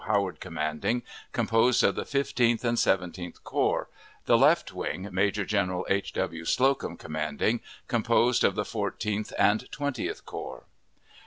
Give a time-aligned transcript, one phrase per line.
[0.07, 3.87] Howard commanding, composed of the Fifteenth and Seventeenth Corps;
[4.25, 6.11] the left wing, Major General H.
[6.13, 6.43] W.
[6.43, 10.63] Slocum commanding, composed of the Fourteenth and Twentieth Corps.